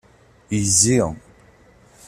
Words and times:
Yezzi. 0.55 0.99